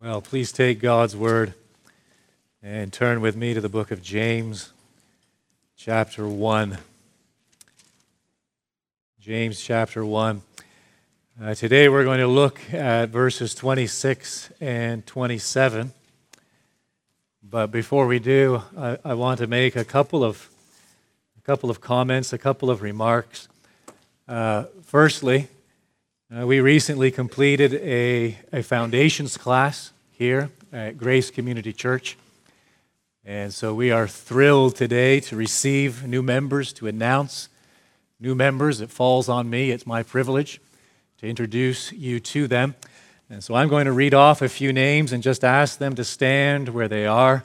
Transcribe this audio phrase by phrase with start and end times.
[0.00, 1.54] Well, please take God's word
[2.62, 4.72] and turn with me to the book of James,
[5.76, 6.78] chapter 1.
[9.18, 10.42] James chapter 1.
[11.42, 15.92] Uh, today we're going to look at verses 26 and 27.
[17.42, 20.48] But before we do, I, I want to make a couple of,
[21.36, 23.48] a couple of comments, a couple of remarks.
[24.28, 25.48] Uh, firstly,
[26.30, 32.18] uh, we recently completed a, a foundations class here at Grace Community Church.
[33.24, 37.48] And so we are thrilled today to receive new members, to announce
[38.20, 38.82] new members.
[38.82, 40.60] It falls on me, it's my privilege
[41.18, 42.74] to introduce you to them.
[43.30, 46.04] And so I'm going to read off a few names and just ask them to
[46.04, 47.42] stand where they are.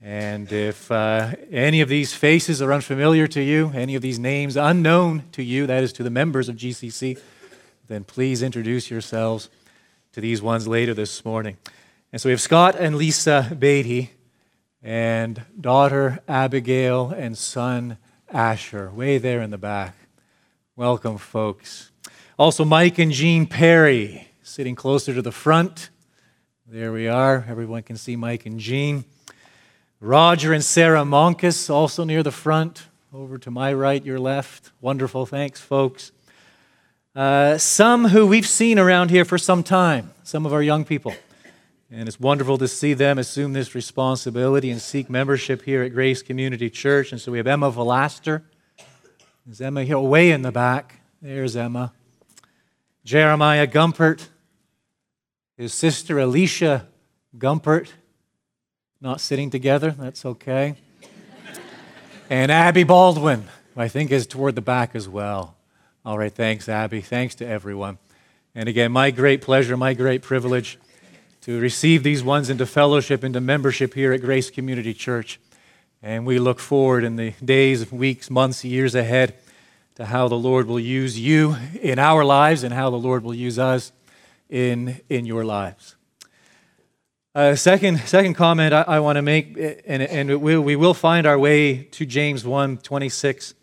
[0.00, 4.56] And if uh, any of these faces are unfamiliar to you, any of these names
[4.56, 7.18] unknown to you, that is to the members of GCC,
[7.88, 9.50] then please introduce yourselves
[10.12, 11.56] to these ones later this morning.
[12.12, 14.12] And so we have Scott and Lisa Beatty,
[14.82, 17.98] and daughter Abigail and son
[18.30, 19.96] Asher, way there in the back.
[20.76, 21.90] Welcome, folks.
[22.38, 25.90] Also, Mike and Jean Perry, sitting closer to the front.
[26.66, 27.44] There we are.
[27.48, 29.04] Everyone can see Mike and Jean.
[30.00, 32.88] Roger and Sarah Monkus, also near the front.
[33.12, 34.72] Over to my right, your left.
[34.80, 35.26] Wonderful.
[35.26, 36.10] Thanks, folks.
[37.14, 41.14] Uh, some who we've seen around here for some time, some of our young people.
[41.88, 46.22] And it's wonderful to see them assume this responsibility and seek membership here at Grace
[46.22, 47.12] Community Church.
[47.12, 48.42] And so we have Emma Velaster.
[49.48, 50.00] Is Emma here?
[50.00, 51.02] Way in the back.
[51.22, 51.92] There's Emma.
[53.04, 54.26] Jeremiah Gumpert.
[55.56, 56.88] His sister Alicia
[57.38, 57.90] Gumpert.
[59.00, 59.92] Not sitting together.
[59.92, 60.74] That's okay.
[62.28, 63.44] and Abby Baldwin,
[63.76, 65.54] I think, is toward the back as well.
[66.06, 67.00] All right, thanks, Abby.
[67.00, 67.96] Thanks to everyone.
[68.54, 70.78] And again, my great pleasure, my great privilege
[71.40, 75.40] to receive these ones into fellowship, into membership here at Grace Community Church.
[76.02, 79.34] And we look forward in the days, weeks, months, years ahead
[79.94, 83.34] to how the Lord will use you in our lives and how the Lord will
[83.34, 83.90] use us
[84.50, 85.96] in, in your lives.
[87.34, 91.26] Uh, second, second comment I, I want to make, and, and we, we will find
[91.26, 93.54] our way to James 1 26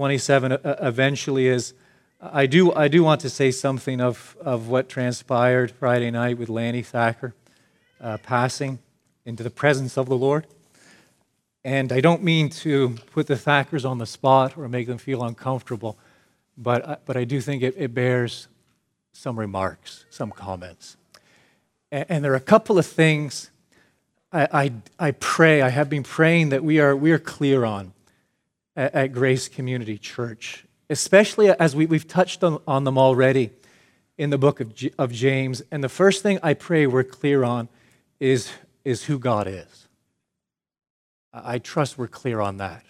[0.00, 1.74] 27 uh, eventually is
[2.22, 6.48] I do, I do want to say something of, of what transpired Friday night with
[6.48, 7.34] Lanny Thacker
[8.00, 8.78] uh, passing
[9.26, 10.46] into the presence of the Lord.
[11.66, 15.22] And I don't mean to put the Thackers on the spot or make them feel
[15.22, 15.98] uncomfortable,
[16.56, 18.48] but, uh, but I do think it, it bears
[19.12, 20.96] some remarks, some comments.
[21.92, 23.50] And, and, there are a couple of things
[24.32, 24.72] I, I,
[25.08, 27.92] I pray, I have been praying that we are, we are clear on
[28.76, 33.50] at, at Grace Community Church, especially as we, we've touched on, on them already
[34.18, 35.62] in the book of, G, of James.
[35.70, 37.68] And the first thing I pray we're clear on
[38.18, 38.50] is,
[38.84, 39.88] is who God is.
[41.32, 42.84] I trust we're clear on that.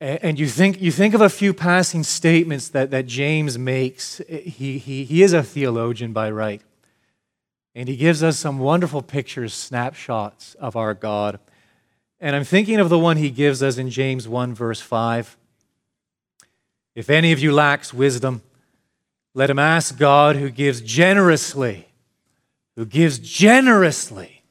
[0.00, 4.20] And you think, you think of a few passing statements that, that James makes.
[4.28, 6.60] He, he, he is a theologian by right.
[7.74, 11.38] And he gives us some wonderful pictures, snapshots of our God.
[12.24, 15.36] And I'm thinking of the one he gives us in James 1, verse 5.
[16.94, 18.40] If any of you lacks wisdom,
[19.34, 21.86] let him ask God who gives generously,
[22.76, 24.42] who gives generously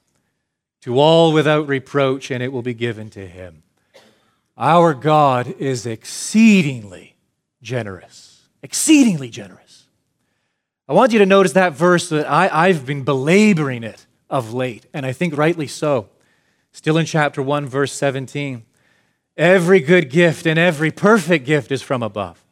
[0.82, 3.64] to all without reproach, and it will be given to him.
[4.56, 7.16] Our God is exceedingly
[7.64, 9.88] generous, exceedingly generous.
[10.88, 14.86] I want you to notice that verse that I, I've been belaboring it of late,
[14.94, 16.10] and I think rightly so.
[16.74, 18.66] Still in chapter 1, verse 17.
[19.38, 22.44] Every good gift and every perfect gift is from above,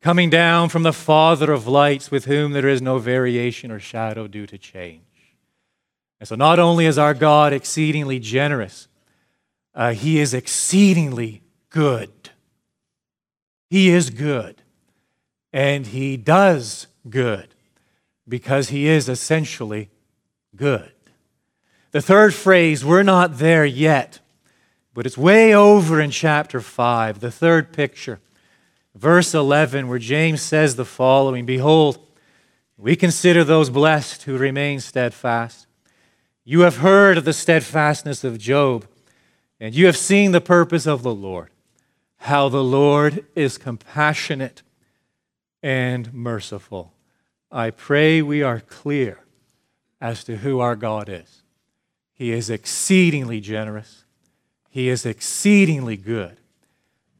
[0.00, 4.26] coming down from the Father of lights, with whom there is no variation or shadow
[4.26, 5.02] due to change.
[6.18, 8.88] And so, not only is our God exceedingly generous,
[9.74, 12.30] uh, He is exceedingly good.
[13.68, 14.62] He is good.
[15.52, 17.54] And He does good
[18.26, 19.90] because He is essentially
[20.56, 20.92] good.
[21.92, 24.20] The third phrase, we're not there yet,
[24.94, 28.20] but it's way over in chapter 5, the third picture.
[28.94, 31.98] Verse 11, where James says the following Behold,
[32.76, 35.66] we consider those blessed who remain steadfast.
[36.44, 38.86] You have heard of the steadfastness of Job,
[39.58, 41.50] and you have seen the purpose of the Lord,
[42.18, 44.62] how the Lord is compassionate
[45.62, 46.92] and merciful.
[47.50, 49.18] I pray we are clear
[50.00, 51.39] as to who our God is.
[52.20, 54.04] He is exceedingly generous.
[54.68, 56.36] He is exceedingly good.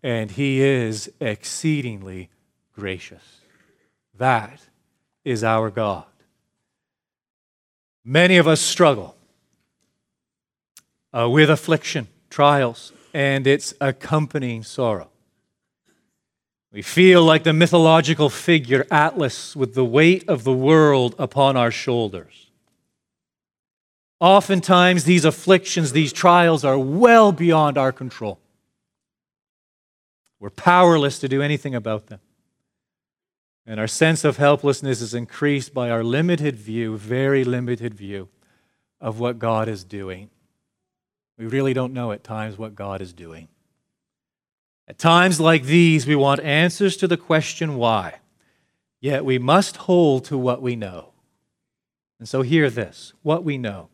[0.02, 2.28] And He is exceedingly
[2.74, 3.40] gracious.
[4.18, 4.60] That
[5.24, 6.04] is our God.
[8.04, 9.16] Many of us struggle
[11.14, 15.08] uh, with affliction, trials, and its accompanying sorrow.
[16.74, 21.70] We feel like the mythological figure Atlas with the weight of the world upon our
[21.70, 22.49] shoulders.
[24.20, 28.38] Oftentimes, these afflictions, these trials are well beyond our control.
[30.38, 32.20] We're powerless to do anything about them.
[33.66, 38.28] And our sense of helplessness is increased by our limited view, very limited view,
[39.00, 40.28] of what God is doing.
[41.38, 43.48] We really don't know at times what God is doing.
[44.86, 48.16] At times like these, we want answers to the question why,
[49.00, 51.12] yet we must hold to what we know.
[52.18, 53.88] And so, hear this what we know.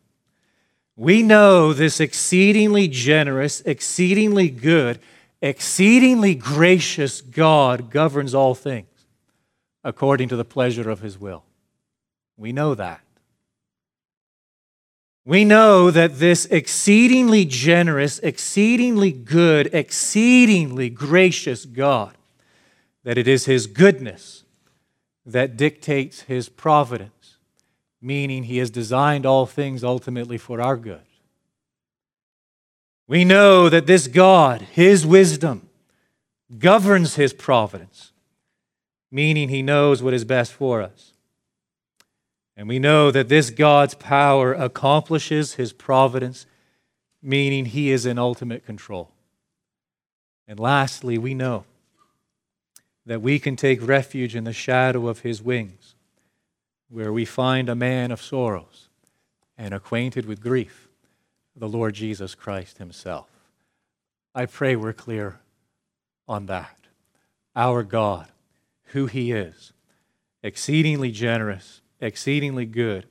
[0.97, 4.99] We know this exceedingly generous, exceedingly good,
[5.41, 8.87] exceedingly gracious God governs all things
[9.83, 11.45] according to the pleasure of his will.
[12.35, 13.01] We know that.
[15.27, 22.15] We know that this exceedingly generous, exceedingly good, exceedingly gracious God,
[23.03, 24.45] that it is His goodness
[25.25, 27.36] that dictates His providence,
[28.07, 31.01] meaning He has designed all things ultimately for our good.
[33.07, 35.69] We know that this God, His wisdom,
[36.57, 38.13] governs His providence,
[39.11, 41.13] meaning He knows what is best for us.
[42.57, 46.47] And we know that this God's power accomplishes his providence,
[47.21, 49.11] meaning he is in ultimate control.
[50.47, 51.65] And lastly, we know
[53.05, 55.93] that we can take refuge in the shadow of his wings,
[56.89, 58.89] where we find a man of sorrows
[59.57, 60.87] and acquainted with grief,
[61.55, 63.29] the Lord Jesus Christ himself.
[64.33, 65.39] I pray we're clear
[66.27, 66.77] on that.
[67.55, 68.27] Our God,
[68.91, 69.73] who he is,
[70.43, 73.05] exceedingly generous exceedingly good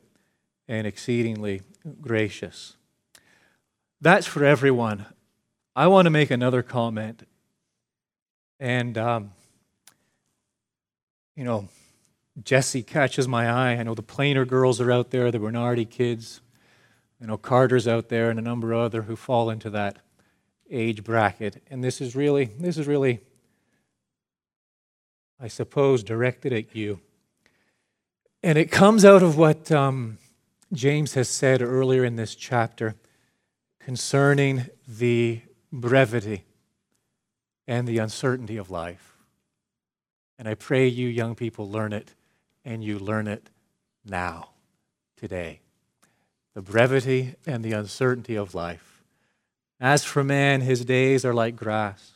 [0.69, 1.63] and exceedingly
[2.01, 2.77] gracious.
[4.01, 5.07] That's for everyone.
[5.75, 7.27] I want to make another comment.
[8.59, 9.33] And, um,
[11.35, 11.69] you know,
[12.43, 13.77] Jesse catches my eye.
[13.77, 16.41] I know the Planer girls are out there, the Bernardi kids.
[17.23, 19.99] I know Carter's out there and a number of other who fall into that
[20.71, 21.63] age bracket.
[21.71, 23.21] And this is really, this is really,
[25.41, 27.01] I suppose, directed at you.
[28.43, 30.19] And it comes out of what um,
[30.73, 32.97] James has said earlier in this chapter
[33.81, 35.41] concerning the
[35.73, 36.45] brevity
[37.67, 39.17] and the uncertainty of life.
[40.39, 42.13] And I pray you young people learn it
[42.67, 43.49] and you learn it
[44.05, 44.51] now,
[45.17, 45.61] today.
[46.53, 49.03] The brevity and the uncertainty of life.
[49.81, 52.13] As for man, his days are like grass.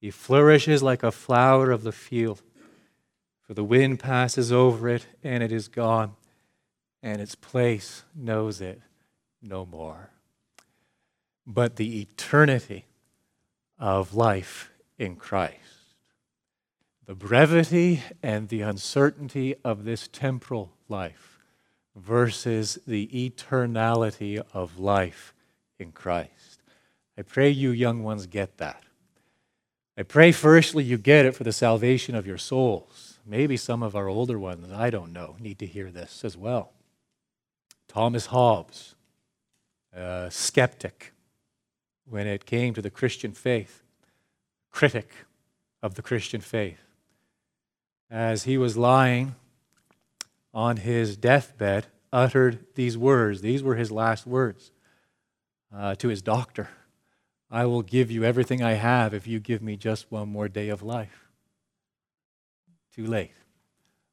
[0.00, 2.42] He flourishes like a flower of the field
[3.46, 6.14] for the wind passes over it and it is gone,
[7.02, 8.80] and its place knows it
[9.42, 10.10] no more.
[11.46, 12.86] But the eternity
[13.78, 15.73] of life in Christ,
[17.06, 21.38] the brevity and the uncertainty of this temporal life
[21.94, 25.34] versus the eternality of life
[25.78, 26.62] in Christ.
[27.16, 28.82] I pray you young ones get that.
[29.96, 33.96] I pray firstly you get it for the salvation of your souls Maybe some of
[33.96, 36.72] our older ones, I don't know, need to hear this as well.
[37.88, 38.94] Thomas Hobbes,
[39.94, 41.12] a skeptic
[42.06, 43.82] when it came to the Christian faith,
[44.70, 45.10] critic
[45.82, 46.83] of the Christian faith.
[48.14, 49.34] As he was lying
[50.52, 53.40] on his deathbed, uttered these words.
[53.40, 54.70] These were his last words
[55.74, 56.68] uh, to his doctor
[57.50, 60.68] I will give you everything I have if you give me just one more day
[60.68, 61.24] of life
[62.94, 63.32] too late.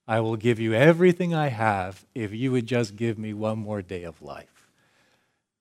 [0.07, 3.83] I will give you everything I have if you would just give me one more
[3.83, 4.69] day of life.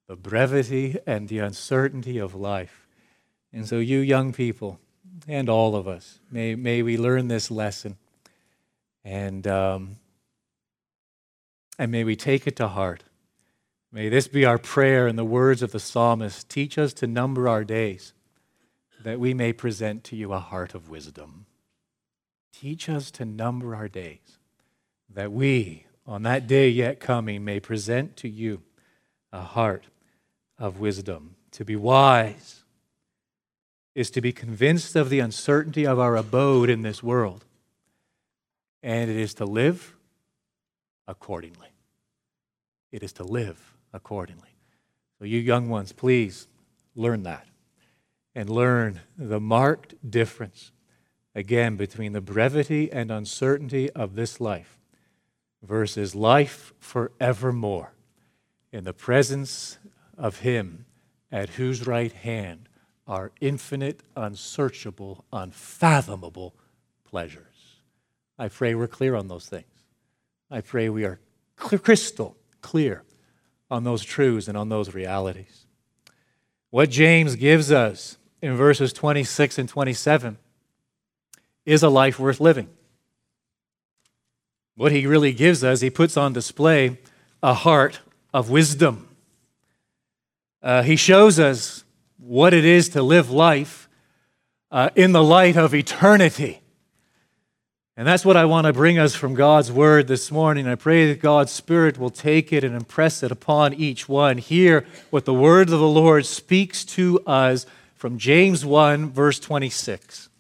[0.09, 2.89] The brevity and the uncertainty of life.
[3.53, 4.81] And so, you young people,
[5.29, 7.97] and all of us, may, may we learn this lesson.
[9.05, 9.97] And, um,
[11.79, 13.05] and may we take it to heart.
[13.93, 17.49] May this be our prayer in the words of the psalmist teach us to number
[17.49, 18.13] our days,
[19.03, 21.47] that we may present to you a heart of wisdom.
[22.53, 24.39] Teach us to number our days,
[25.09, 28.63] that we, on that day yet coming, may present to you
[29.33, 29.87] a heart
[30.59, 31.37] of wisdom.
[31.53, 32.63] To be wise
[33.95, 37.45] is to be convinced of the uncertainty of our abode in this world,
[38.83, 39.95] and it is to live
[41.07, 41.69] accordingly.
[42.93, 44.49] It is to live accordingly.
[45.19, 46.49] So, you young ones, please
[46.95, 47.47] learn that
[48.35, 50.73] and learn the marked difference
[51.35, 54.79] again between the brevity and uncertainty of this life
[55.63, 57.93] versus life forevermore
[58.73, 59.79] in the presence
[60.17, 60.87] of Him
[61.31, 62.69] at whose right hand
[63.07, 66.55] are infinite, unsearchable, unfathomable
[67.05, 67.50] pleasures.
[68.41, 69.67] I pray we're clear on those things.
[70.51, 71.21] I pray we are
[71.57, 73.05] crystal clear
[73.71, 75.67] on those truths and on those realities.
[76.71, 80.39] What James gives us in verses 26 and 27
[81.67, 82.71] is a life worth living.
[84.75, 86.97] What he really gives us, he puts on display
[87.43, 88.01] a heart
[88.33, 89.07] of wisdom.
[90.63, 91.85] Uh, he shows us
[92.17, 93.87] what it is to live life
[94.71, 96.60] uh, in the light of eternity.
[98.01, 100.67] And that's what I want to bring us from God's word this morning.
[100.67, 104.39] I pray that God's Spirit will take it and impress it upon each one.
[104.39, 110.31] Hear what the word of the Lord speaks to us from James 1, verse 26.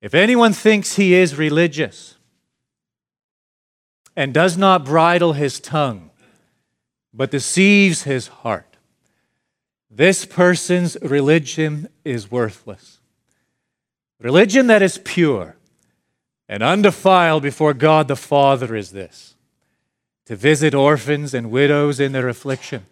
[0.00, 2.16] If anyone thinks he is religious
[4.16, 6.10] and does not bridle his tongue,
[7.14, 8.78] but deceives his heart,
[9.88, 12.98] this person's religion is worthless.
[14.18, 15.54] Religion that is pure
[16.52, 19.36] and undefiled before God the Father is this
[20.26, 22.84] to visit orphans and widows in their affliction,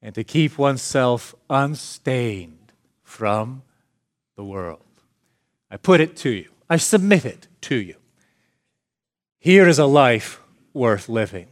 [0.00, 3.62] and to keep oneself unstained from
[4.36, 4.80] the world.
[5.70, 7.96] I put it to you, I submit it to you.
[9.38, 10.40] Here is a life
[10.72, 11.48] worth living.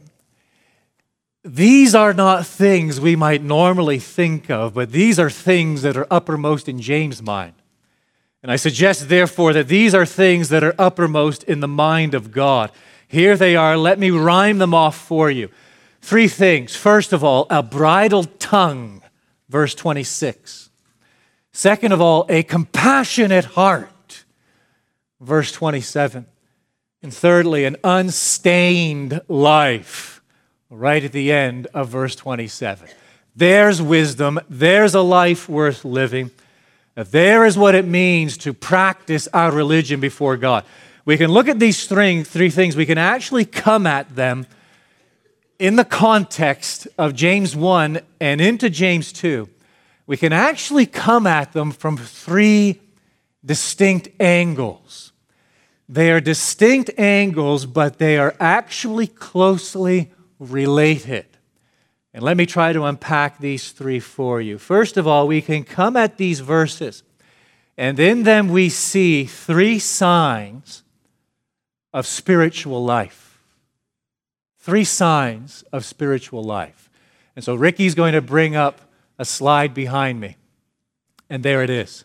[1.43, 6.07] These are not things we might normally think of, but these are things that are
[6.09, 7.60] uppermost in James' mind.
[8.43, 12.31] And I suggest, therefore, that these are things that are uppermost in the mind of
[12.31, 12.71] God.
[13.07, 13.77] Here they are.
[13.77, 15.49] Let me rhyme them off for you.
[16.01, 16.75] Three things.
[16.75, 19.03] First of all, a bridled tongue,
[19.49, 20.69] verse 26.
[21.51, 24.23] Second of all, a compassionate heart,
[25.19, 26.25] verse 27.
[27.03, 30.21] And thirdly, an unstained life,
[30.69, 32.87] right at the end of verse 27.
[33.35, 36.31] There's wisdom, there's a life worth living.
[36.95, 40.65] There is what it means to practice our religion before God.
[41.05, 44.45] We can look at these three, three things, we can actually come at them
[45.57, 49.47] in the context of James 1 and into James 2.
[50.07, 52.81] We can actually come at them from three
[53.45, 55.13] distinct angles.
[55.87, 61.25] They are distinct angles, but they are actually closely related.
[62.13, 64.57] And let me try to unpack these three for you.
[64.57, 67.03] First of all, we can come at these verses,
[67.77, 70.83] and in them we see three signs
[71.93, 73.41] of spiritual life.
[74.59, 76.89] Three signs of spiritual life.
[77.35, 78.81] And so Ricky's going to bring up
[79.17, 80.37] a slide behind me,
[81.29, 82.03] and there it is.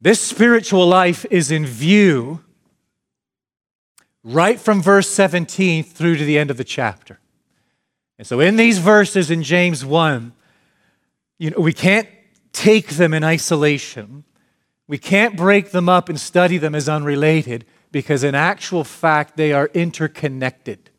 [0.00, 2.44] This spiritual life is in view
[4.22, 7.18] right from verse 17 through to the end of the chapter.
[8.18, 10.32] And so in these verses in James 1,
[11.38, 12.08] you know, we can't
[12.52, 14.24] take them in isolation.
[14.88, 19.52] We can't break them up and study them as unrelated because, in actual fact, they
[19.52, 20.90] are interconnected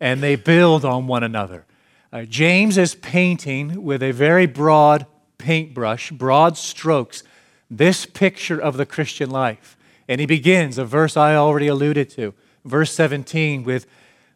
[0.00, 1.64] and they build on one another.
[2.12, 7.22] Uh, James is painting with a very broad paintbrush, broad strokes,
[7.70, 9.76] this picture of the Christian life.
[10.08, 12.34] And he begins a verse I already alluded to,
[12.64, 13.86] verse 17, with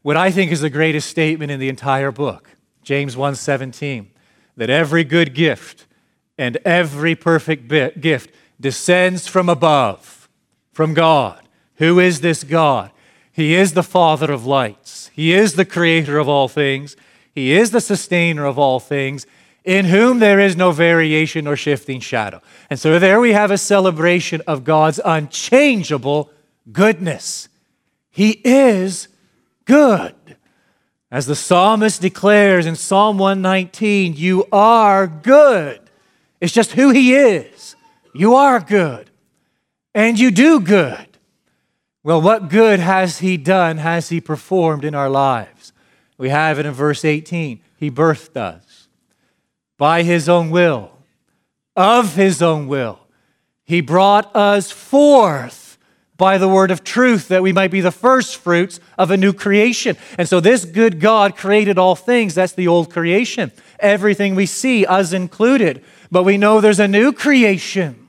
[0.03, 2.51] what I think is the greatest statement in the entire book,
[2.83, 4.09] James 1:17,
[4.57, 5.87] that every good gift
[6.37, 7.69] and every perfect
[8.01, 8.31] gift
[8.61, 10.29] descends from above,
[10.73, 11.41] from God.
[11.77, 12.91] Who is this God?
[13.33, 15.11] He is the Father of lights.
[15.15, 16.97] He is the creator of all things.
[17.35, 19.27] He is the sustainer of all things,
[19.65, 22.43] in whom there is no variation or shifting shadow.
[22.69, 26.31] And so there we have a celebration of God's unchangeable
[26.73, 27.49] goodness.
[28.11, 29.09] He is
[29.65, 30.15] good.
[31.11, 35.81] As the psalmist declares in Psalm 119, you are good.
[36.41, 37.77] It's just who he is.
[38.15, 39.11] You are good.
[39.95, 41.07] And you do good.
[42.03, 45.73] Well, what good has he done, has he performed in our lives?
[46.19, 47.61] We have it in verse 18.
[47.77, 48.89] He birthed us
[49.79, 50.93] by his own will,
[51.77, 53.01] of his own will.
[53.65, 55.72] He brought us forth
[56.23, 59.33] by the word of truth, that we might be the first fruits of a new
[59.33, 59.97] creation.
[60.17, 62.37] And so, this good God created all things.
[62.37, 63.51] That's the old creation.
[63.81, 65.83] Everything we see, us included.
[66.13, 68.09] But we know there's a new creation.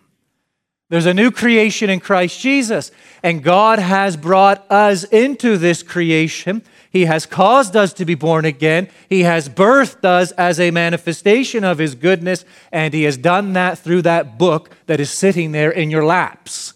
[0.92, 2.92] There's a new creation in Christ Jesus.
[3.24, 6.62] And God has brought us into this creation.
[6.92, 8.90] He has caused us to be born again.
[9.10, 12.46] He has birthed us as a manifestation of His goodness.
[12.72, 16.76] And He has done that through that book that is sitting there in your laps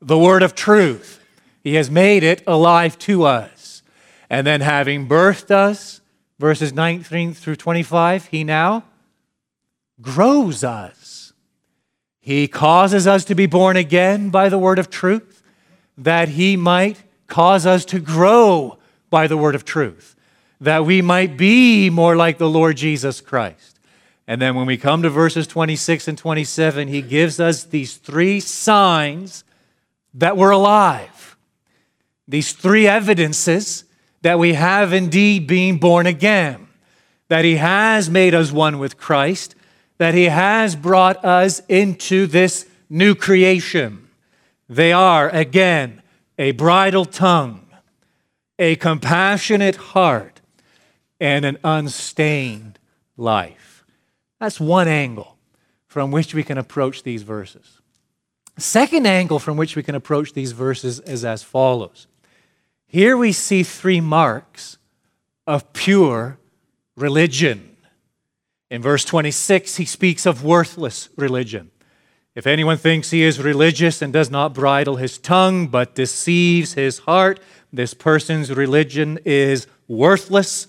[0.00, 1.22] the word of truth.
[1.62, 3.82] He has made it alive to us.
[4.30, 6.00] And then, having birthed us,
[6.38, 8.84] verses 19 through 25, he now
[10.00, 11.32] grows us.
[12.20, 15.42] He causes us to be born again by the word of truth,
[15.96, 18.78] that he might cause us to grow
[19.10, 20.14] by the word of truth,
[20.60, 23.78] that we might be more like the Lord Jesus Christ.
[24.26, 28.40] And then when we come to verses 26 and 27, he gives us these three
[28.40, 29.42] signs
[30.18, 31.36] that we're alive.
[32.26, 33.84] These three evidences
[34.22, 36.68] that we have indeed been born again,
[37.28, 39.54] that he has made us one with Christ,
[39.98, 44.08] that he has brought us into this new creation.
[44.68, 46.02] They are, again,
[46.38, 47.66] a bridle tongue,
[48.58, 50.40] a compassionate heart,
[51.20, 52.78] and an unstained
[53.16, 53.84] life.
[54.40, 55.36] That's one angle
[55.86, 57.77] from which we can approach these verses.
[58.58, 62.08] Second angle from which we can approach these verses is as follows.
[62.86, 64.78] Here we see three marks
[65.46, 66.38] of pure
[66.96, 67.76] religion.
[68.70, 71.70] In verse 26, he speaks of worthless religion.
[72.34, 76.98] If anyone thinks he is religious and does not bridle his tongue, but deceives his
[76.98, 77.40] heart,
[77.72, 80.66] this person's religion is worthless.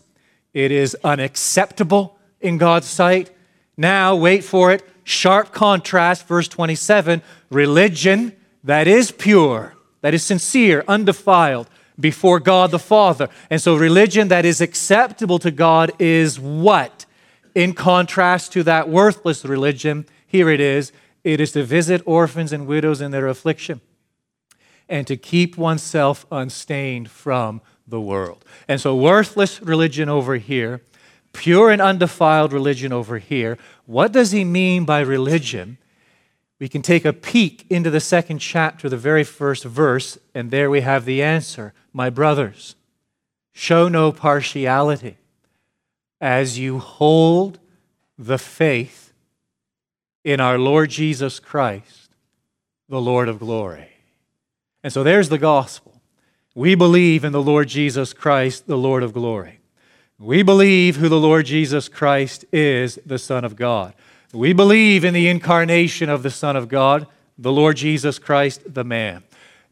[0.53, 3.31] It is unacceptable in God's sight.
[3.77, 4.87] Now, wait for it.
[5.09, 11.67] Sharp contrast, verse 27 religion that is pure, that is sincere, undefiled
[11.99, 13.27] before God the Father.
[13.49, 17.07] And so, religion that is acceptable to God is what?
[17.55, 20.91] In contrast to that worthless religion, here it is
[21.23, 23.81] it is to visit orphans and widows in their affliction
[24.87, 28.45] and to keep oneself unstained from the world.
[28.67, 30.83] And so, worthless religion over here,
[31.33, 33.57] pure and undefiled religion over here.
[33.85, 35.77] What does he mean by religion?
[36.59, 40.69] We can take a peek into the second chapter, the very first verse, and there
[40.69, 41.73] we have the answer.
[41.93, 42.75] My brothers,
[43.53, 45.17] show no partiality
[46.21, 47.59] as you hold
[48.17, 49.13] the faith
[50.23, 52.09] in our Lord Jesus Christ,
[52.89, 53.89] the Lord of glory.
[54.83, 56.01] And so there's the gospel.
[56.55, 59.58] We believe in the Lord Jesus Christ, the Lord of glory.
[60.21, 63.93] We believe who the Lord Jesus Christ is, the Son of God.
[64.33, 68.83] We believe in the incarnation of the Son of God, the Lord Jesus Christ, the
[68.83, 69.23] man.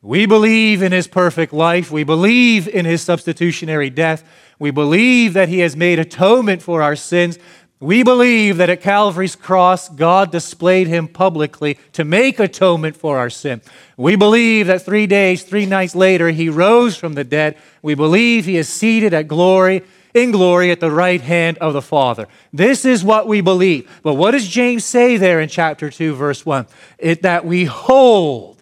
[0.02, 1.92] We believe in his perfect life.
[1.92, 4.24] We believe in his substitutionary death.
[4.58, 7.38] We believe that he has made atonement for our sins.
[7.82, 13.30] We believe that at Calvary's cross, God displayed him publicly to make atonement for our
[13.30, 13.62] sin.
[13.98, 17.58] We believe that three days, three nights later, he rose from the dead.
[17.82, 21.82] We believe he is seated at glory, in glory at the right hand of the
[21.82, 22.28] Father.
[22.52, 23.90] This is what we believe.
[24.04, 26.68] But what does James say there in chapter 2, verse 1?
[26.98, 28.62] It that we hold.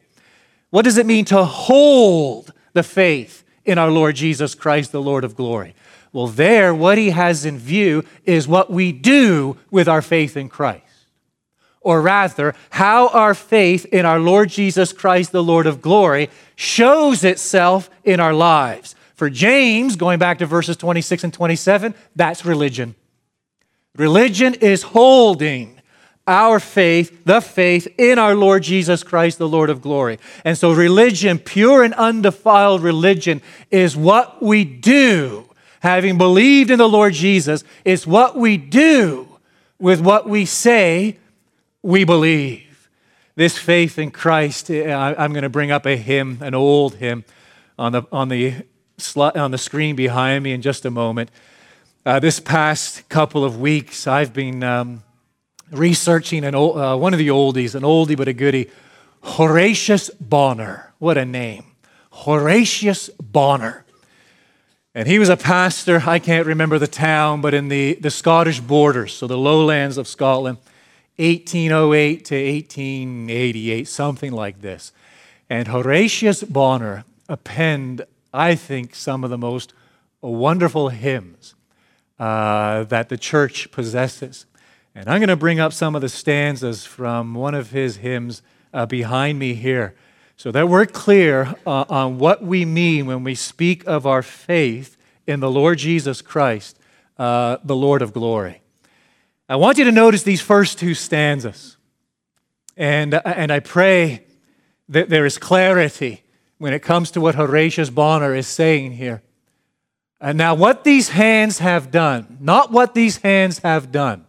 [0.69, 5.23] What does it mean to hold the faith in our Lord Jesus Christ, the Lord
[5.23, 5.75] of glory?
[6.11, 10.47] Well, there, what he has in view is what we do with our faith in
[10.47, 10.81] Christ.
[11.81, 17.23] Or rather, how our faith in our Lord Jesus Christ, the Lord of glory, shows
[17.23, 18.95] itself in our lives.
[19.15, 22.95] For James, going back to verses 26 and 27, that's religion.
[23.95, 25.79] Religion is holding
[26.27, 30.19] our faith, the faith in our Lord Jesus Christ, the Lord of glory.
[30.43, 35.49] And so, religion, pure and undefiled religion, is what we do
[35.79, 39.27] having believed in the Lord Jesus, is what we do
[39.77, 41.17] with what we say
[41.83, 42.89] we believe.
[43.35, 47.23] This faith in Christ, I'm going to bring up a hymn, an old hymn,
[47.77, 48.55] on the, on the,
[49.15, 51.29] on the screen behind me in just a moment.
[52.05, 55.03] Uh, this past couple of weeks, I've been um,
[55.71, 58.69] researching an old, uh, one of the oldies, an oldie but a goodie,
[59.21, 60.93] Horatius Bonar.
[60.99, 61.65] What a name.
[62.11, 63.85] Horatius Bonar.
[64.93, 68.61] And he was a pastor, I can't remember the town, but in the, the Scottish
[68.61, 70.57] borders, so the lowlands of Scotland,
[71.17, 74.93] 1808 to 1888, something like this.
[75.49, 77.03] And Horatius Bonar
[77.43, 78.05] penned,
[78.35, 79.73] I think, some of the most
[80.21, 81.55] wonderful hymns
[82.19, 84.45] uh, that the church possesses.
[84.93, 88.41] And I'm going to bring up some of the stanzas from one of his hymns
[88.73, 89.95] uh, behind me here
[90.37, 94.97] so that we're clear uh, on what we mean when we speak of our faith
[95.25, 96.77] in the Lord Jesus Christ,
[97.17, 98.61] uh, the Lord of glory.
[99.47, 101.77] I want you to notice these first two stanzas.
[102.75, 104.25] And, uh, and I pray
[104.89, 106.23] that there is clarity
[106.65, 109.21] when it comes to what Horatius Bonar is saying here.
[110.19, 114.25] And now, what these hands have done, not what these hands have done,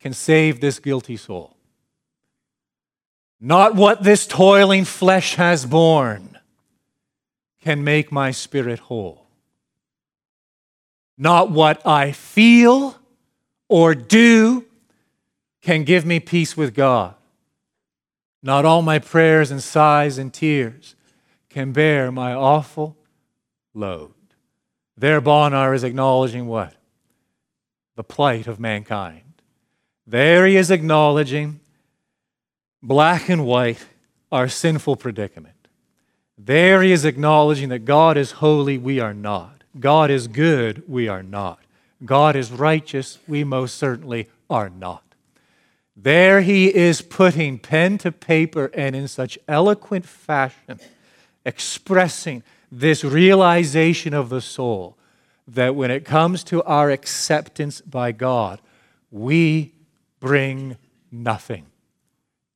[0.00, 1.56] can save this guilty soul
[3.40, 6.38] not what this toiling flesh has borne,
[7.62, 9.26] can make my spirit whole.
[11.16, 12.98] not what I feel
[13.68, 14.64] or do,
[15.60, 17.14] can give me peace with God.
[18.42, 20.96] Not all my prayers and sighs and tears
[21.50, 22.96] can bear my awful
[23.74, 24.14] load.
[24.96, 26.74] There, Bonar is acknowledging what?
[27.96, 29.42] The plight of mankind.
[30.06, 31.60] There he is acknowledging
[32.82, 33.84] black and white
[34.32, 35.68] our sinful predicament.
[36.38, 39.64] There he is acknowledging that God is holy, we are not.
[39.78, 41.60] God is good, we are not.
[42.04, 45.02] God is righteous, we most certainly are not.
[45.94, 50.80] There he is putting pen to paper and in such eloquent fashion
[51.44, 54.96] expressing this realization of the soul
[55.46, 58.60] that when it comes to our acceptance by God,
[59.10, 59.72] we
[60.20, 60.76] bring
[61.10, 61.66] nothing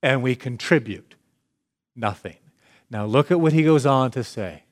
[0.03, 1.15] and we contribute
[1.97, 2.37] nothing.
[2.91, 4.65] Now, look at what he goes on to say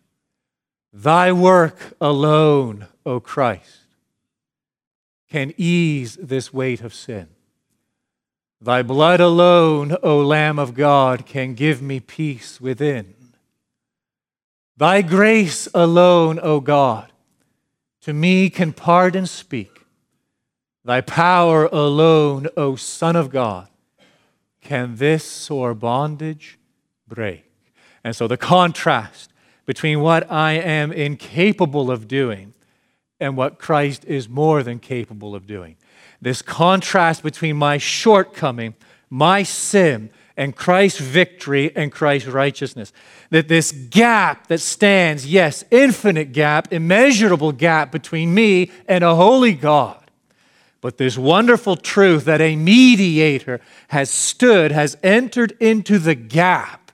[0.92, 3.78] Thy work alone, O Christ,
[5.30, 7.28] can ease this weight of sin.
[8.60, 13.14] Thy blood alone, O Lamb of God, can give me peace within.
[14.76, 17.12] Thy grace alone, O God,
[18.02, 19.70] to me can pardon speak.
[20.84, 23.68] Thy power alone, O Son of God,
[24.60, 26.58] can this sore bondage
[27.06, 27.44] break.
[28.02, 29.32] And so the contrast
[29.64, 32.54] between what I am incapable of doing
[33.20, 35.76] and what Christ is more than capable of doing.
[36.20, 38.74] This contrast between my shortcoming,
[39.08, 40.10] my sin,
[40.42, 42.92] and Christ's victory and Christ's righteousness.
[43.30, 49.52] That this gap that stands, yes, infinite gap, immeasurable gap between me and a holy
[49.52, 50.02] God.
[50.80, 56.90] But this wonderful truth that a mediator has stood, has entered into the gap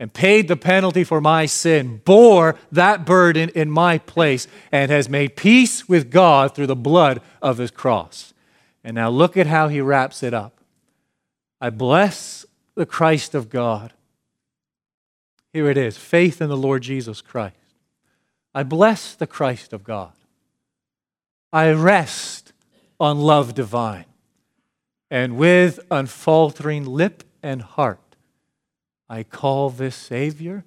[0.00, 5.08] and paid the penalty for my sin, bore that burden in my place, and has
[5.08, 8.34] made peace with God through the blood of his cross.
[8.82, 10.56] And now look at how he wraps it up.
[11.60, 13.92] I bless the Christ of God.
[15.52, 17.56] Here it is faith in the Lord Jesus Christ.
[18.54, 20.12] I bless the Christ of God.
[21.52, 22.52] I rest
[22.98, 24.04] on love divine.
[25.10, 28.16] And with unfaltering lip and heart,
[29.08, 30.64] I call this Savior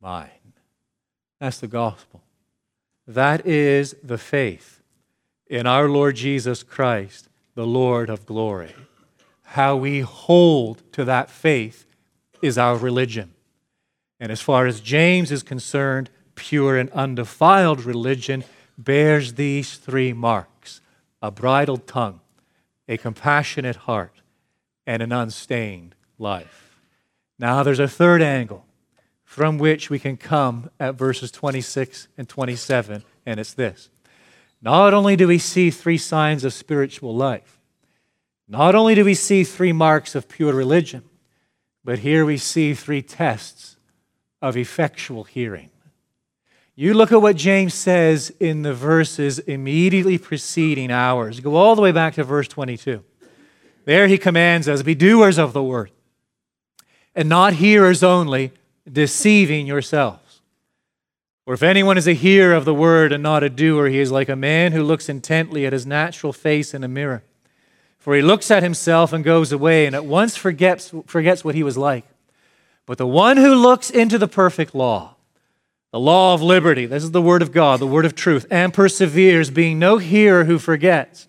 [0.00, 0.30] mine.
[1.40, 2.22] That's the gospel.
[3.06, 4.82] That is the faith
[5.46, 8.74] in our Lord Jesus Christ, the Lord of glory
[9.50, 11.86] how we hold to that faith
[12.42, 13.32] is our religion.
[14.18, 18.44] And as far as James is concerned, pure and undefiled religion
[18.76, 20.80] bears these three marks
[21.22, 22.20] a bridled tongue,
[22.88, 24.20] a compassionate heart,
[24.86, 26.78] and an unstained life.
[27.38, 28.64] Now, there's a third angle
[29.24, 33.90] from which we can come at verses 26 and 27, and it's this.
[34.62, 37.55] Not only do we see three signs of spiritual life,
[38.48, 41.02] not only do we see three marks of pure religion,
[41.84, 43.76] but here we see three tests
[44.42, 45.70] of effectual hearing.
[46.74, 51.40] You look at what James says in the verses immediately preceding ours.
[51.40, 53.02] Go all the way back to verse 22.
[53.86, 55.90] There he commands us be doers of the word
[57.16, 58.52] and not hearers only,
[58.90, 60.42] deceiving yourselves.
[61.46, 64.12] For if anyone is a hearer of the word and not a doer, he is
[64.12, 67.24] like a man who looks intently at his natural face in a mirror.
[68.06, 71.64] For he looks at himself and goes away and at once forgets, forgets what he
[71.64, 72.04] was like.
[72.86, 75.16] But the one who looks into the perfect law,
[75.90, 78.72] the law of liberty, this is the word of God, the word of truth, and
[78.72, 81.26] perseveres, being no hearer who forgets,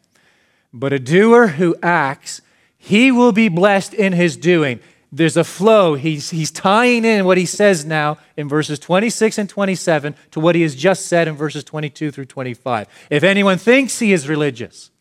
[0.72, 2.42] but a doer who acts,
[2.78, 4.80] he will be blessed in his doing.
[5.12, 5.96] There's a flow.
[5.96, 10.54] He's, he's tying in what he says now in verses 26 and 27 to what
[10.54, 12.88] he has just said in verses 22 through 25.
[13.10, 14.92] If anyone thinks he is religious,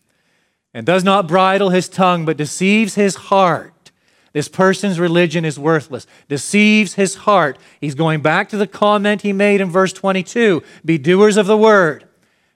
[0.77, 3.91] and does not bridle his tongue, but deceives his heart.
[4.35, 6.07] This person's religion is worthless.
[6.29, 7.59] Deceives his heart.
[7.81, 11.57] He's going back to the comment he made in verse 22 Be doers of the
[11.57, 12.05] word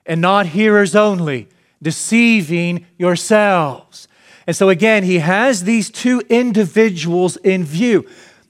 [0.05, 1.49] and not hearers only,
[1.81, 4.07] deceiving yourselves.
[4.45, 8.07] And so again, he has these two individuals in view.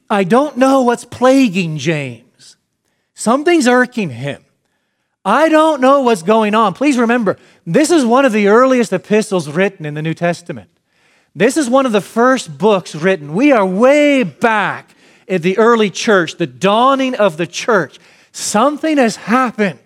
[0.09, 2.57] I don't know what's plaguing James.
[3.13, 4.43] Something's irking him.
[5.23, 6.73] I don't know what's going on.
[6.73, 10.69] Please remember, this is one of the earliest epistles written in the New Testament.
[11.35, 13.33] This is one of the first books written.
[13.33, 14.95] We are way back
[15.27, 17.99] in the early church, the dawning of the church.
[18.31, 19.79] Something has happened.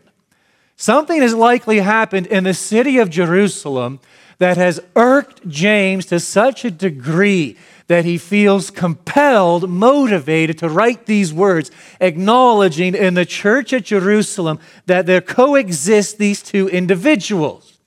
[0.78, 4.00] Something has likely happened in the city of Jerusalem
[4.40, 11.06] that has irked James to such a degree that he feels compelled, motivated to write
[11.06, 11.70] these words,
[12.00, 17.78] acknowledging in the church at Jerusalem that there coexist these two individuals.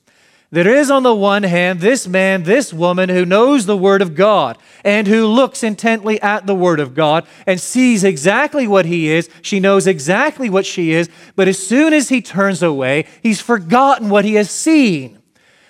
[0.51, 4.15] There is, on the one hand, this man, this woman who knows the Word of
[4.15, 9.11] God and who looks intently at the Word of God and sees exactly what he
[9.11, 9.29] is.
[9.43, 14.09] She knows exactly what she is, but as soon as he turns away, he's forgotten
[14.09, 15.19] what he has seen.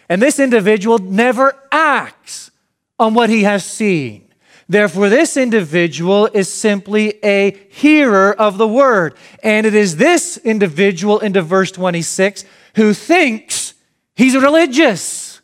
[0.09, 2.53] And this individual never acts
[2.99, 4.29] on what he has seen.
[4.69, 9.17] Therefore, this individual is simply a hearer of the word.
[9.43, 12.45] And it is this individual into verse 26
[12.77, 13.73] who thinks
[14.15, 15.41] he's religious.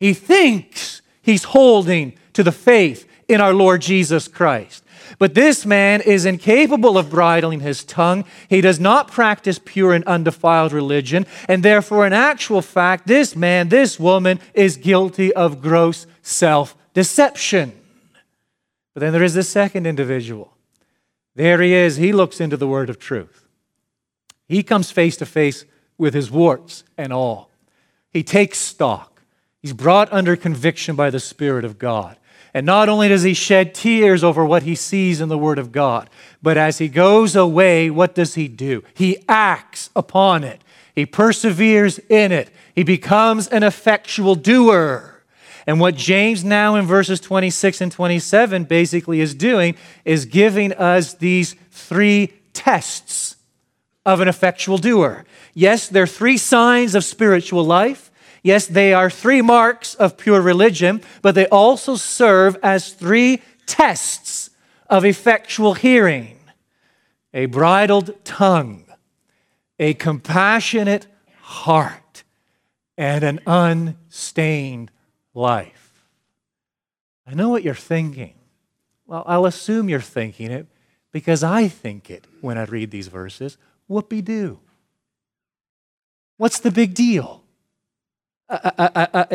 [0.00, 4.81] He thinks he's holding to the faith in our Lord Jesus Christ.
[5.22, 8.24] But this man is incapable of bridling his tongue.
[8.48, 11.26] He does not practice pure and undefiled religion.
[11.48, 17.72] And therefore, in actual fact, this man, this woman is guilty of gross self deception.
[18.94, 20.56] But then there is the second individual.
[21.36, 21.98] There he is.
[21.98, 23.46] He looks into the word of truth.
[24.48, 25.64] He comes face to face
[25.96, 27.48] with his warts and all.
[28.10, 29.22] He takes stock.
[29.60, 32.16] He's brought under conviction by the Spirit of God.
[32.54, 35.72] And not only does he shed tears over what he sees in the Word of
[35.72, 36.10] God,
[36.42, 38.84] but as he goes away, what does he do?
[38.94, 40.62] He acts upon it,
[40.94, 45.08] he perseveres in it, he becomes an effectual doer.
[45.66, 51.14] And what James now in verses 26 and 27 basically is doing is giving us
[51.14, 53.36] these three tests
[54.04, 55.24] of an effectual doer.
[55.54, 58.10] Yes, there are three signs of spiritual life.
[58.42, 64.50] Yes, they are three marks of pure religion, but they also serve as three tests
[64.90, 66.38] of effectual hearing
[67.34, 68.84] a bridled tongue,
[69.78, 71.06] a compassionate
[71.40, 72.24] heart,
[72.98, 74.90] and an unstained
[75.32, 76.04] life.
[77.26, 78.34] I know what you're thinking.
[79.06, 80.66] Well, I'll assume you're thinking it
[81.10, 83.56] because I think it when I read these verses.
[83.88, 84.58] Whoopie doo.
[86.36, 87.41] What's the big deal?
[88.52, 89.26] A, a,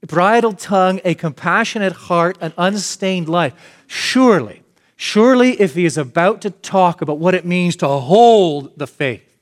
[0.00, 3.52] a bridled tongue, a compassionate heart, an unstained life.
[3.86, 4.62] Surely,
[4.96, 9.38] surely, if he is about to talk about what it means to hold the faith,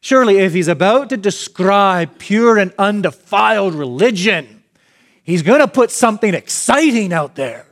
[0.00, 4.62] surely, if he's about to describe pure and undefiled religion,
[5.22, 7.66] he's going to put something exciting out there.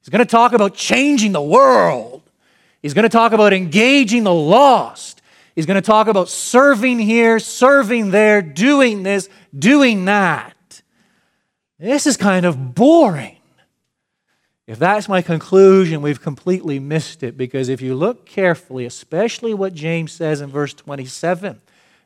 [0.00, 2.22] He's going to talk about changing the world.
[2.80, 5.15] He's going to talk about engaging the lost.
[5.56, 10.82] He's going to talk about serving here, serving there, doing this, doing that.
[11.78, 13.38] This is kind of boring.
[14.66, 19.72] If that's my conclusion, we've completely missed it because if you look carefully, especially what
[19.72, 21.60] James says in verse 27,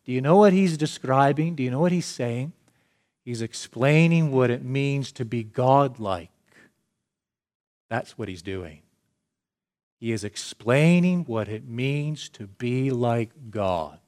[0.04, 1.56] do you know what he's describing?
[1.56, 2.52] Do you know what he's saying?
[3.24, 6.30] He's explaining what it means to be godlike.
[7.88, 8.82] That's what he's doing.
[10.00, 13.98] He is explaining what it means to be like God.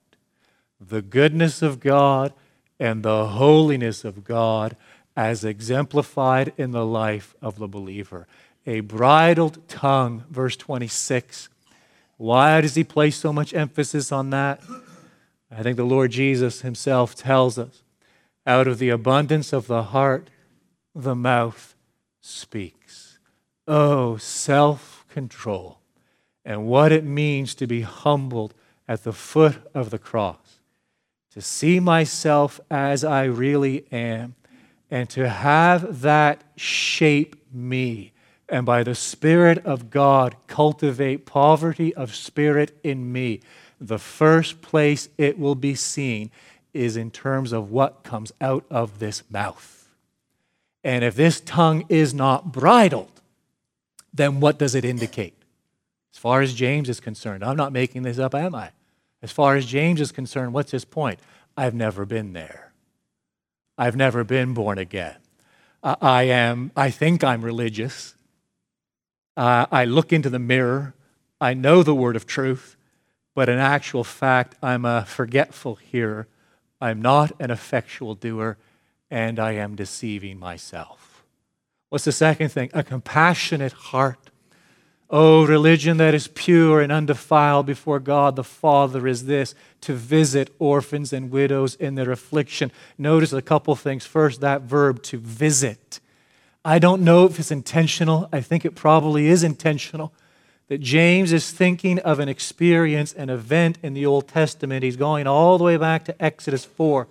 [0.80, 2.32] The goodness of God
[2.80, 4.74] and the holiness of God
[5.14, 8.26] as exemplified in the life of the believer.
[8.66, 11.50] A bridled tongue, verse 26.
[12.16, 14.62] Why does he place so much emphasis on that?
[15.50, 17.82] I think the Lord Jesus himself tells us
[18.46, 20.30] out of the abundance of the heart,
[20.94, 21.74] the mouth
[22.22, 23.18] speaks.
[23.68, 25.81] Oh, self control
[26.44, 28.54] and what it means to be humbled
[28.88, 30.60] at the foot of the cross,
[31.32, 34.34] to see myself as I really am,
[34.90, 38.12] and to have that shape me,
[38.48, 43.40] and by the Spirit of God cultivate poverty of spirit in me.
[43.80, 46.30] The first place it will be seen
[46.74, 49.88] is in terms of what comes out of this mouth.
[50.84, 53.20] And if this tongue is not bridled,
[54.12, 55.34] then what does it indicate?
[56.12, 58.70] As far as James is concerned, I'm not making this up, am I?
[59.22, 61.20] As far as James is concerned, what's his point?
[61.56, 62.72] I've never been there.
[63.78, 65.16] I've never been born again.
[65.82, 68.14] Uh, I am, I think I'm religious.
[69.36, 70.94] Uh, I look into the mirror.
[71.40, 72.76] I know the word of truth,
[73.34, 76.28] but in actual fact, I'm a forgetful hearer.
[76.80, 78.58] I'm not an effectual doer,
[79.10, 81.24] and I am deceiving myself.
[81.88, 82.70] What's the second thing?
[82.72, 84.30] A compassionate heart.
[85.14, 90.50] Oh, religion that is pure and undefiled before God the Father is this to visit
[90.58, 92.72] orphans and widows in their affliction.
[92.96, 94.06] Notice a couple things.
[94.06, 96.00] First, that verb to visit.
[96.64, 98.26] I don't know if it's intentional.
[98.32, 100.14] I think it probably is intentional.
[100.68, 104.82] That James is thinking of an experience, an event in the Old Testament.
[104.82, 107.06] He's going all the way back to Exodus 4,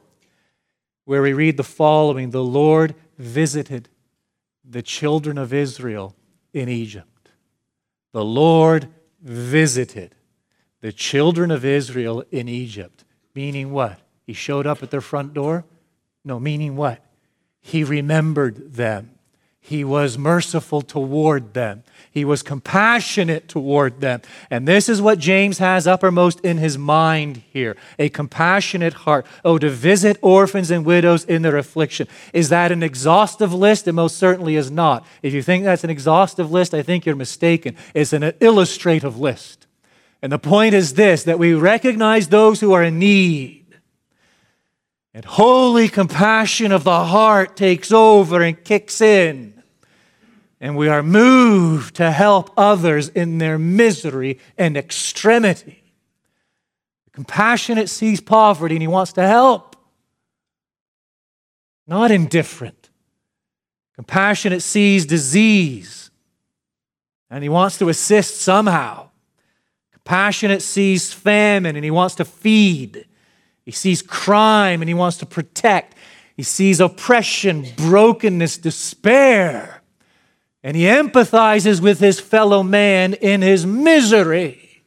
[1.06, 3.90] where we read the following The Lord visited
[4.68, 6.16] the children of Israel
[6.52, 7.11] in Egypt.
[8.12, 8.90] The Lord
[9.22, 10.16] visited
[10.82, 13.04] the children of Israel in Egypt.
[13.34, 14.00] Meaning what?
[14.26, 15.66] He showed up at their front door?
[16.26, 17.04] No, meaning what?
[17.62, 19.12] He remembered them.
[19.64, 21.84] He was merciful toward them.
[22.12, 24.22] He was compassionate toward them.
[24.50, 29.26] And this is what James has uppermost in his mind here a compassionate heart.
[29.46, 32.08] Oh, to visit orphans and widows in their affliction.
[32.34, 33.88] Is that an exhaustive list?
[33.88, 35.06] It most certainly is not.
[35.22, 37.78] If you think that's an exhaustive list, I think you're mistaken.
[37.94, 39.68] It's an illustrative list.
[40.24, 43.61] And the point is this that we recognize those who are in need.
[45.14, 49.62] And holy compassion of the heart takes over and kicks in
[50.62, 55.84] and we are moved to help others in their misery and extremity.
[57.12, 59.76] Compassionate sees poverty and he wants to help,
[61.88, 62.90] not indifferent.
[63.96, 66.12] Compassionate sees disease
[67.32, 69.10] and he wants to assist somehow.
[69.92, 73.08] Compassionate sees famine and he wants to feed.
[73.72, 75.96] He sees crime and he wants to protect.
[76.36, 79.82] He sees oppression, brokenness, despair
[80.64, 84.84] and he empathizes with his fellow man in his misery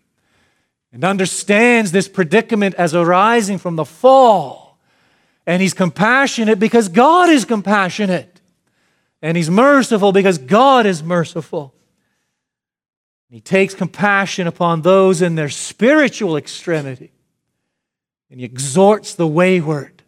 [0.93, 4.79] and understands this predicament as arising from the fall.
[5.47, 8.41] And he's compassionate because God is compassionate.
[9.21, 11.75] And he's merciful because God is merciful.
[13.29, 17.11] He takes compassion upon those in their spiritual extremity.
[18.35, 20.03] And he exhorts the wayward,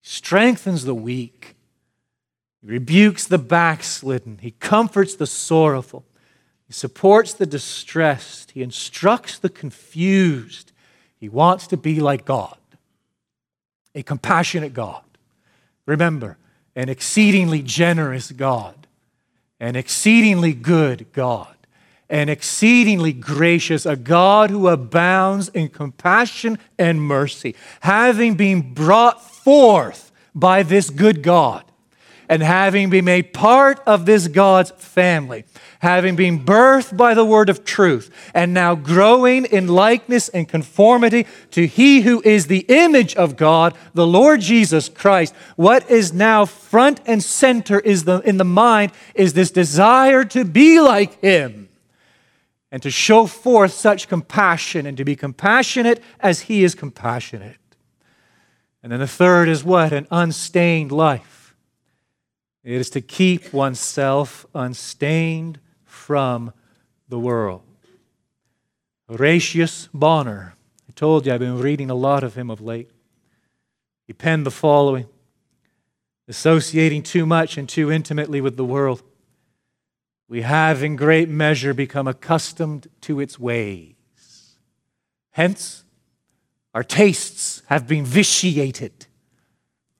[0.00, 1.56] he strengthens the weak,
[2.62, 4.38] he rebukes the backslidden.
[4.40, 6.06] He comforts the sorrowful.
[6.66, 8.52] He supports the distressed.
[8.52, 10.72] He instructs the confused.
[11.20, 12.56] He wants to be like God,
[13.94, 15.04] a compassionate God.
[15.84, 16.38] Remember,
[16.74, 18.86] an exceedingly generous God,
[19.60, 21.56] an exceedingly good God,
[22.12, 30.12] an exceedingly gracious, a God who abounds in compassion and mercy, having been brought forth
[30.34, 31.64] by this good God
[32.28, 35.44] and having been made part of this God's family,
[35.80, 41.26] having been birthed by the word of truth, and now growing in likeness and conformity
[41.52, 45.34] to He who is the image of God, the Lord Jesus Christ.
[45.56, 50.44] What is now front and center is the, in the mind is this desire to
[50.44, 51.70] be like Him
[52.72, 57.58] and to show forth such compassion and to be compassionate as He is compassionate.
[58.82, 59.92] And then the third is what?
[59.92, 61.54] An unstained life.
[62.64, 66.52] It is to keep oneself unstained from
[67.08, 67.62] the world.
[69.08, 70.54] Horatius Bonar,
[70.88, 72.90] I told you I've been reading a lot of him of late.
[74.06, 75.06] He penned the following
[76.28, 79.02] Associating too much and too intimately with the world,
[80.32, 84.56] we have in great measure become accustomed to its ways.
[85.32, 85.84] Hence,
[86.72, 89.08] our tastes have been vitiated,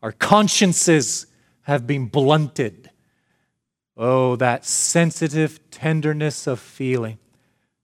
[0.02, 1.26] our consciences
[1.64, 2.90] have been blunted.
[3.94, 7.18] Oh, that sensitive tenderness of feeling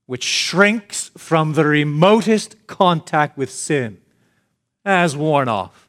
[0.07, 4.01] which shrinks from the remotest contact with sin
[4.83, 5.87] has worn off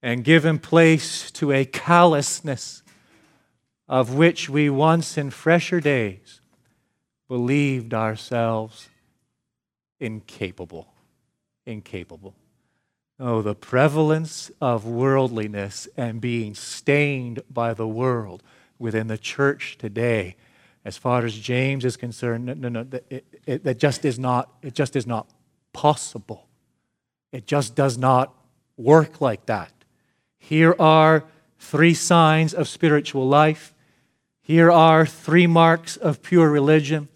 [0.00, 2.84] and given place to a callousness
[3.88, 6.40] of which we once in fresher days
[7.28, 8.88] believed ourselves
[10.00, 10.88] incapable.
[11.64, 12.34] Incapable.
[13.18, 18.42] Oh, the prevalence of worldliness and being stained by the world
[18.78, 20.36] within the church today,
[20.84, 24.52] as far as James is concerned, no, no, no it, it, it just is not,
[24.62, 25.28] it just is not
[25.72, 26.46] possible.
[27.32, 28.34] It just does not
[28.76, 29.72] work like that.
[30.38, 31.24] Here are
[31.58, 33.74] three signs of spiritual life.
[34.46, 37.08] Here are three marks of pure religion.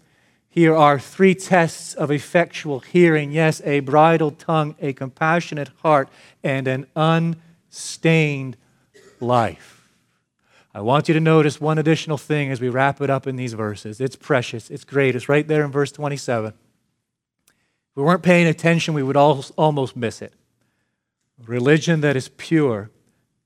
[0.49, 6.09] Here are three tests of effectual hearing yes, a bridled tongue, a compassionate heart,
[6.43, 8.57] and an unstained
[9.21, 9.87] life.
[10.73, 13.53] I want you to notice one additional thing as we wrap it up in these
[13.53, 14.01] verses.
[14.01, 15.15] It's precious, it's great.
[15.15, 16.49] It's right there in verse 27.
[16.49, 17.53] If
[17.95, 20.33] we weren't paying attention, we would almost miss it.
[21.45, 22.91] Religion that is pure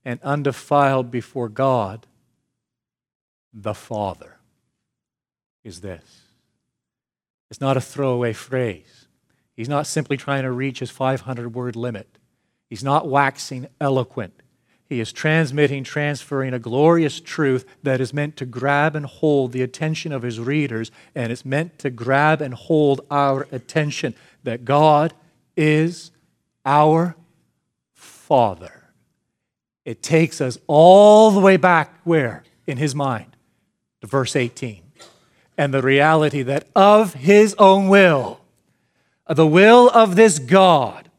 [0.04, 2.04] and undefiled before God,
[3.56, 4.36] the Father,
[5.64, 6.22] is this
[7.50, 9.06] it's not a throwaway phrase.
[9.56, 12.18] He's not simply trying to reach his 500 word limit.
[12.68, 14.34] He's not waxing eloquent.
[14.88, 19.62] He is transmitting, transferring a glorious truth that is meant to grab and hold the
[19.62, 25.14] attention of his readers, and it's meant to grab and hold our attention that God
[25.56, 26.10] is
[26.64, 27.16] our
[27.94, 28.90] Father.
[29.84, 32.44] It takes us all the way back where?
[32.66, 33.35] in his mind
[34.06, 34.82] verse 18
[35.58, 38.40] and the reality that of his own will,
[39.28, 41.10] the will of this God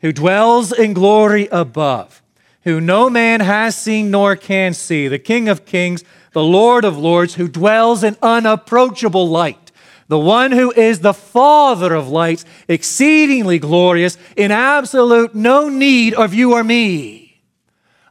[0.00, 2.22] who dwells in glory above,
[2.64, 6.98] who no man has seen nor can see, the King of kings, the Lord of
[6.98, 9.72] lords, who dwells in unapproachable light,
[10.08, 16.34] the one who is the Father of lights, exceedingly glorious, in absolute no need of
[16.34, 17.40] you or me,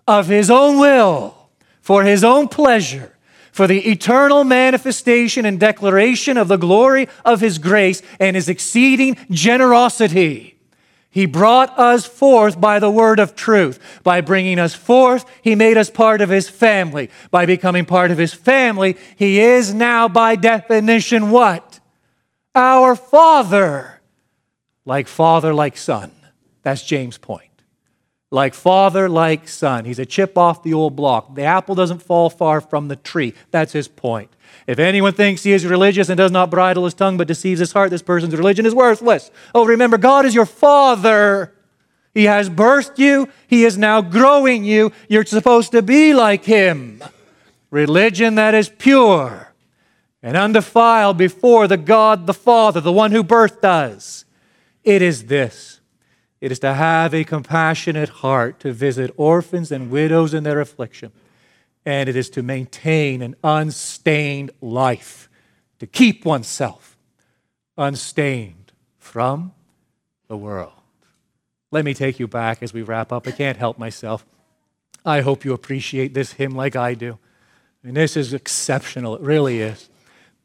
[0.08, 1.50] of his own will,
[1.82, 3.15] for his own pleasure,
[3.56, 9.16] for the eternal manifestation and declaration of the glory of his grace and his exceeding
[9.32, 10.56] generosity
[11.10, 13.80] he brought us forth by the word of truth.
[14.04, 17.10] By bringing us forth, He made us part of His family.
[17.32, 21.80] By becoming part of His family, He is now, by definition, what?
[22.54, 24.02] Our Father.
[24.84, 26.12] Like Father, like Son.
[26.64, 27.55] That's James' point.
[28.36, 29.86] Like Father, like Son.
[29.86, 31.36] He's a chip off the old block.
[31.36, 33.34] The apple doesn't fall far from the tree.
[33.50, 34.30] That's his point.
[34.68, 37.72] If anyone thinks he is religious and does not bridle his tongue but deceives his
[37.72, 39.32] heart, this person's religion is worthless.
[39.56, 41.54] Oh, remember, God is your father.
[42.14, 44.92] He has birthed you, He is now growing you.
[45.08, 47.02] You're supposed to be like Him.
[47.72, 49.54] Religion that is pure
[50.22, 54.26] and undefiled before the God the Father, the one who birthed us.
[54.84, 55.80] It is this
[56.42, 61.12] it is to have a compassionate heart to visit orphans and widows in their affliction
[61.86, 65.30] and it is to maintain an unstained life,
[65.80, 66.98] to keep oneself
[67.78, 69.54] unstained from
[70.28, 70.74] the world.
[71.72, 73.28] Let me take you back as we wrap up.
[73.28, 74.26] I can't help myself.
[75.06, 77.20] I hope you appreciate this hymn like I do.
[77.84, 79.16] Mean, this is exceptional.
[79.16, 79.90] It really is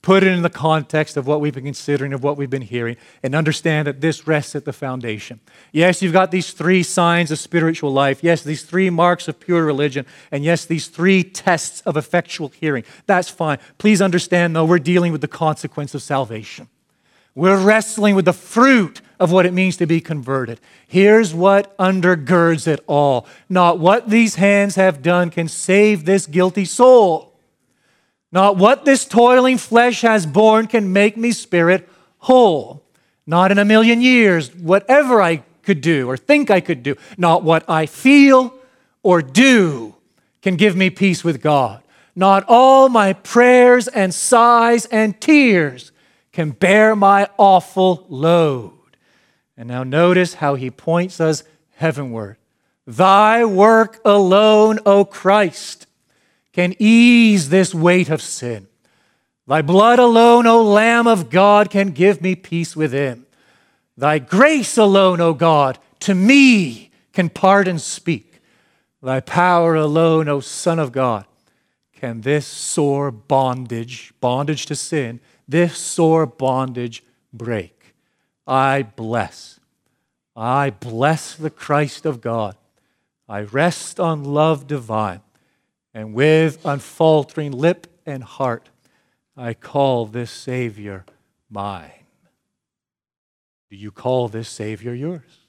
[0.03, 2.97] put it in the context of what we've been considering, of what we've been hearing,
[3.23, 5.41] and understand that this rests at the foundation.
[5.73, 8.25] Yes, you've got these three signs of spiritual life.
[8.25, 10.07] Yes, these three marks of pure religion.
[10.33, 12.85] And yes, these three tests of effectual hearing.
[13.07, 13.59] That's fine.
[13.77, 16.69] Please understand, though, we're dealing with the consequence of salvation.
[17.35, 20.61] We're wrestling with the fruit of what it means to be converted.
[20.89, 23.27] Here's what undergirds it all.
[23.49, 27.30] Not what these hands have done can save this guilty soul
[28.33, 32.85] not what this toiling flesh has borne can make me spirit whole.
[33.27, 36.97] Not in a million years, whatever I could do or think I could do.
[37.17, 38.55] Not what I feel
[39.03, 39.95] or do
[40.43, 41.83] can give me peace with God.
[42.17, 45.93] Not all my prayers and sighs and tears
[46.33, 48.73] can bear my awful load.
[49.57, 51.45] And now notice how he points us
[51.77, 52.37] heavenward.
[52.87, 55.87] Thy work alone, O Christ,
[56.61, 58.69] can ease this weight of sin.
[59.47, 63.25] Thy blood alone, O Lamb of God, can give me peace within.
[63.97, 68.43] Thy grace alone, O God, to me can pardon speak.
[69.03, 71.25] Thy power alone, O Son of God,
[71.95, 77.03] can this sore bondage, bondage to sin, this sore bondage
[77.33, 77.95] break.
[78.47, 79.61] I bless.
[80.37, 82.55] I bless the Christ of God.
[83.27, 85.23] I rest on love divine.
[85.93, 88.69] And with unfaltering lip and heart,
[89.37, 91.05] I call this Savior
[91.51, 91.91] mine.
[93.71, 95.47] Do you call this Savior yours?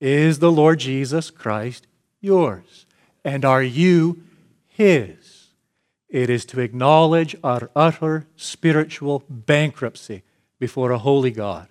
[0.00, 1.86] Is the Lord Jesus Christ
[2.20, 2.86] yours?
[3.24, 4.22] And are you
[4.66, 5.48] His?
[6.08, 10.22] It is to acknowledge our utter spiritual bankruptcy
[10.58, 11.68] before a holy God.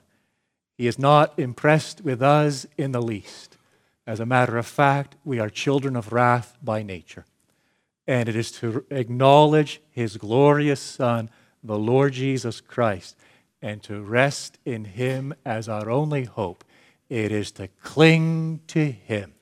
[0.77, 3.52] He is not impressed with us in the least.
[4.05, 7.25] As a matter of fact, we are children of wrath by nature.
[8.05, 11.29] And it is to acknowledge his glorious Son,
[11.63, 13.15] the Lord Jesus Christ,
[13.61, 16.65] and to rest in him as our only hope.
[17.07, 19.35] It is to cling to him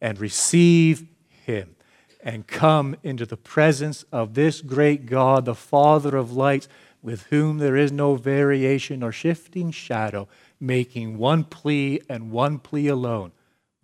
[0.00, 1.76] and receive him
[2.22, 6.68] and come into the presence of this great God, the Father of lights,
[7.02, 10.26] with whom there is no variation or shifting shadow,
[10.58, 13.32] making one plea and one plea alone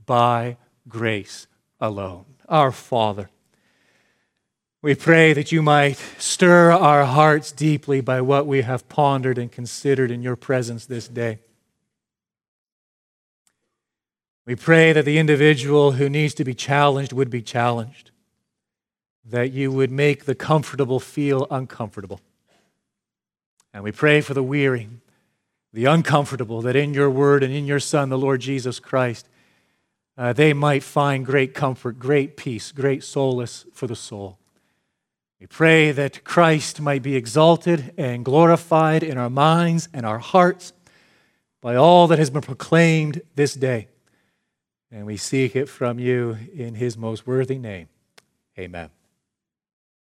[0.07, 0.57] by
[0.89, 1.47] grace
[1.81, 2.25] alone.
[2.49, 3.31] Our Father,
[4.83, 9.51] we pray that you might stir our hearts deeply by what we have pondered and
[9.51, 11.39] considered in your presence this day.
[14.45, 18.11] We pray that the individual who needs to be challenged would be challenged,
[19.25, 22.21] that you would make the comfortable feel uncomfortable.
[23.73, 24.89] And we pray for the weary,
[25.73, 29.29] the uncomfortable, that in your word and in your Son, the Lord Jesus Christ,
[30.23, 34.39] uh, they might find great comfort, great peace, great solace for the soul.
[35.41, 40.75] We pray that Christ might be exalted and glorified in our minds and our hearts
[41.61, 43.89] by all that has been proclaimed this day.
[44.93, 47.89] And we seek it from you in his most worthy name.
[48.57, 48.91] Amen.